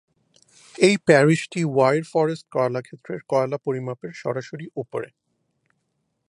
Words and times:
এই 0.75 0.95
প্যারিশটি 1.07 1.61
wire 1.65 2.03
forest 2.11 2.45
কয়লাক্ষেত্রের 2.51 3.21
কয়লা 3.29 3.57
পরিমাপের 3.57 4.11
সরাসরি 4.13 4.65
উপরে। 4.75 5.09